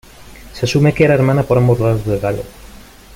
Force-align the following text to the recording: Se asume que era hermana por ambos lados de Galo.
Se 0.55 0.65
asume 0.65 0.95
que 0.95 1.03
era 1.03 1.13
hermana 1.13 1.43
por 1.43 1.59
ambos 1.59 1.79
lados 1.79 2.03
de 2.07 2.17
Galo. 2.17 2.41